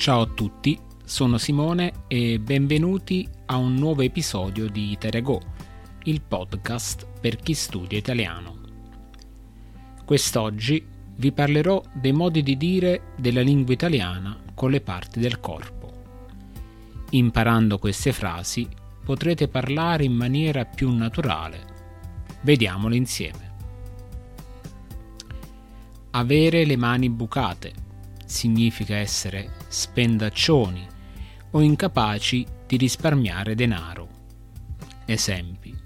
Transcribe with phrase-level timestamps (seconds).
[0.00, 5.42] Ciao a tutti, sono Simone e benvenuti a un nuovo episodio di Terego,
[6.04, 8.60] il podcast per chi studia italiano.
[10.06, 10.82] Quest'oggi
[11.16, 15.92] vi parlerò dei modi di dire della lingua italiana con le parti del corpo.
[17.10, 18.66] Imparando queste frasi
[19.04, 21.66] potrete parlare in maniera più naturale.
[22.40, 23.52] Vediamole insieme.
[26.12, 27.88] Avere le mani bucate
[28.30, 30.86] significa essere spendaccioni
[31.50, 34.08] o incapaci di risparmiare denaro.
[35.04, 35.76] Esempi.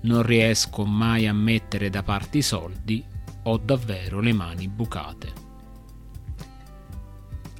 [0.00, 3.02] Non riesco mai a mettere da parte i soldi,
[3.44, 5.32] ho davvero le mani bucate.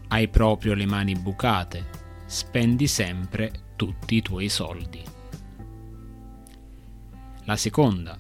[0.08, 1.86] Hai proprio le mani bucate,
[2.26, 5.02] spendi sempre tutti i tuoi soldi.
[7.44, 8.18] La seconda,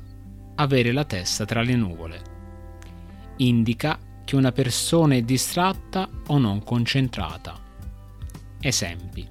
[0.54, 2.22] avere la testa tra le nuvole.
[3.38, 7.60] Indica che una persona è distratta o non concentrata.
[8.60, 9.28] Esempi.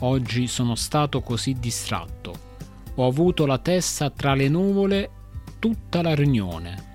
[0.00, 2.50] Oggi sono stato così distratto.
[2.96, 5.10] Ho avuto la testa tra le nuvole
[5.58, 6.90] tutta la riunione.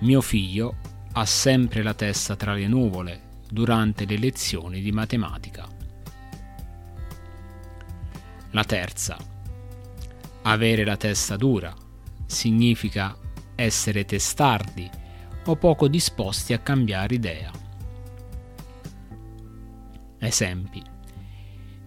[0.00, 0.76] Mio figlio
[1.12, 5.68] ha sempre la testa tra le nuvole durante le lezioni di matematica.
[8.50, 9.16] La terza.
[10.42, 11.72] Avere la testa dura
[12.26, 13.16] significa
[13.62, 14.90] essere testardi
[15.46, 17.50] o poco disposti a cambiare idea.
[20.18, 20.82] Esempi.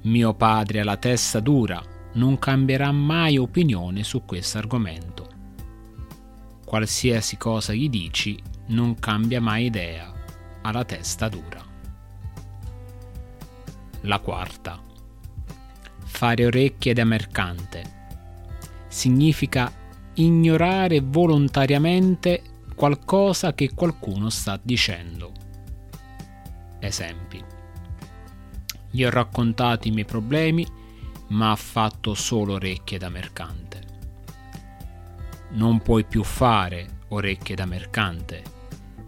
[0.04, 1.82] Mio padre ha la testa dura,
[2.14, 5.30] non cambierà mai opinione su questo argomento.
[6.66, 10.12] Qualsiasi cosa gli dici, non cambia mai idea,
[10.62, 11.64] ha la testa dura.
[14.02, 14.82] La quarta.
[16.04, 17.94] Fare orecchie da mercante.
[18.88, 19.72] Significa
[20.16, 22.41] ignorare volontariamente
[22.75, 25.31] qualcosa che qualcuno sta dicendo.
[26.80, 27.43] Esempi.
[28.92, 30.65] Gli ho raccontato i miei problemi,
[31.30, 33.83] ma ha fatto solo orecchie da mercante.
[35.52, 38.43] Non puoi più fare orecchie da mercante,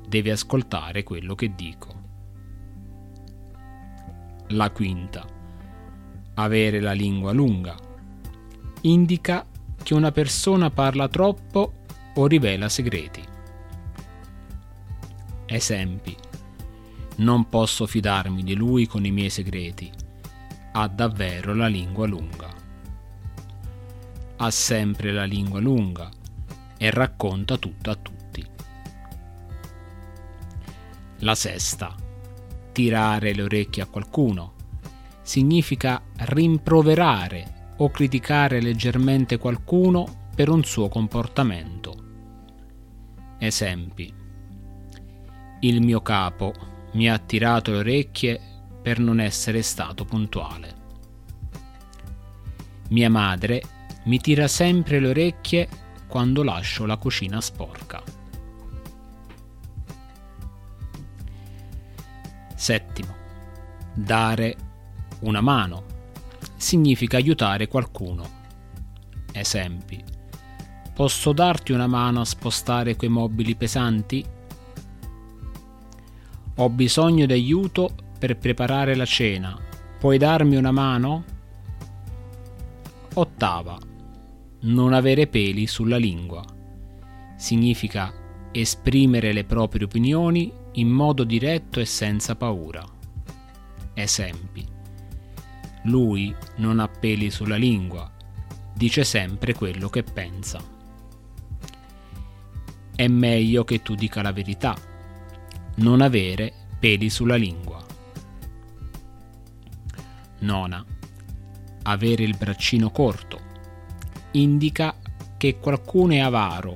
[0.07, 1.95] devi ascoltare quello che dico.
[4.47, 5.25] La quinta.
[6.35, 7.75] Avere la lingua lunga.
[8.81, 9.45] Indica
[9.83, 11.73] che una persona parla troppo
[12.15, 13.23] o rivela segreti.
[15.45, 16.15] Esempi.
[17.17, 19.91] Non posso fidarmi di lui con i miei segreti.
[20.73, 22.53] Ha davvero la lingua lunga.
[24.37, 26.09] Ha sempre la lingua lunga
[26.77, 28.45] e racconta tutto a tutti.
[31.19, 31.95] La sesta.
[32.71, 34.53] Tirare le orecchie a qualcuno
[35.23, 42.05] significa rimproverare o criticare leggermente qualcuno per un suo comportamento.
[43.39, 44.13] Esempi.
[45.59, 46.53] Il mio capo
[46.93, 48.39] mi ha tirato le orecchie
[48.81, 50.75] per non essere stato puntuale.
[52.89, 53.61] Mia madre
[54.05, 55.67] mi tira sempre le orecchie
[56.07, 58.01] quando lascio la cucina sporca.
[62.55, 63.15] Settimo.
[63.93, 64.55] Dare
[65.19, 65.96] una mano
[66.57, 68.27] significa aiutare qualcuno.
[69.31, 70.03] Esempi.
[70.93, 74.25] Posso darti una mano a spostare quei mobili pesanti?
[76.55, 79.55] Ho bisogno di aiuto per preparare la cena.
[79.99, 81.23] Puoi darmi una mano?
[83.13, 83.77] Ottava.
[84.59, 86.43] Non avere peli sulla lingua.
[87.37, 88.11] Significa
[88.51, 92.83] esprimere le proprie opinioni in modo diretto e senza paura.
[93.93, 94.76] Esempi
[95.87, 98.11] lui non ha peli sulla lingua,
[98.73, 100.61] dice sempre quello che pensa.
[102.95, 104.75] È meglio che tu dica la verità,
[105.75, 107.83] non avere peli sulla lingua.
[110.39, 110.85] Nona.
[111.83, 113.39] Avere il braccino corto.
[114.31, 114.93] Indica
[115.37, 116.73] che qualcuno è avaro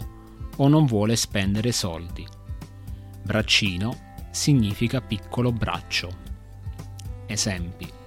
[0.56, 2.26] o non vuole spendere soldi.
[3.24, 6.10] Braccino significa piccolo braccio.
[7.26, 8.00] Esempi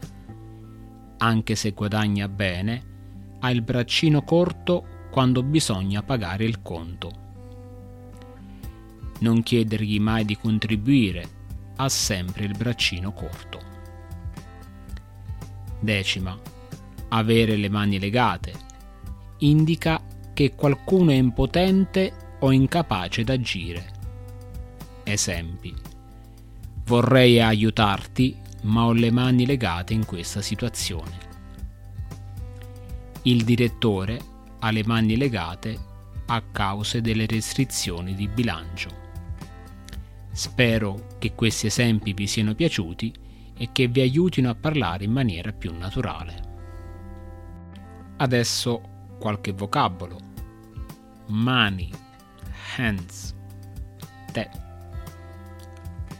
[1.25, 2.93] anche se guadagna bene,
[3.41, 7.23] ha il braccino corto quando bisogna pagare il conto.
[9.21, 11.27] Non chiedergli mai di contribuire,
[11.77, 13.59] ha sempre il braccino corto.
[15.81, 16.39] Decima.
[17.09, 18.53] Avere le mani legate.
[19.39, 20.03] Indica
[20.35, 23.93] che qualcuno è impotente o incapace d'agire.
[25.05, 25.75] Esempi.
[26.85, 31.33] Vorrei aiutarti, ma ho le mani legate in questa situazione.
[33.23, 34.21] Il direttore
[34.61, 35.79] ha le mani legate
[36.27, 39.03] a causa delle restrizioni di bilancio.
[40.33, 43.15] Spero che questi esempi vi siano piaciuti
[43.57, 46.53] e che vi aiutino a parlare in maniera più naturale.
[48.17, 50.19] Adesso qualche vocabolo.
[51.27, 51.91] Mani,
[52.77, 53.35] hands,
[54.33, 54.51] te,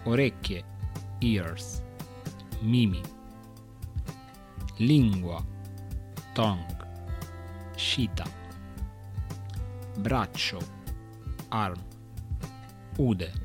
[0.05, 0.65] orecchie,
[1.19, 1.83] ears,
[2.65, 3.01] mimi,
[4.77, 5.45] lingua,
[6.33, 6.77] tongue,
[7.77, 8.25] shita,
[9.99, 10.59] braccio,
[11.49, 11.81] arm,
[12.97, 13.43] ude.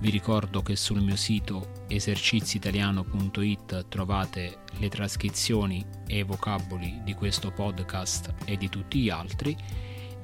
[0.00, 7.50] Vi ricordo che sul mio sito eserciziitaliano.it trovate le trascrizioni e i vocaboli di questo
[7.50, 9.56] podcast e di tutti gli altri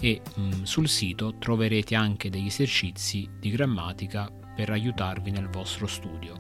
[0.00, 5.86] e mh, mm, sul sito troverete anche degli esercizi di grammatica per aiutarvi nel vostro
[5.86, 6.34] studio.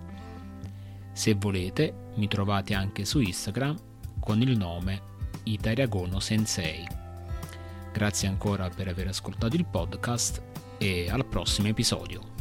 [1.12, 3.76] Se volete mi trovate anche su Instagram
[4.18, 5.14] con il nome
[5.44, 6.84] Itariagono Sensei.
[7.92, 10.42] Grazie ancora per aver ascoltato il podcast
[10.78, 12.35] e al prossimo episodio.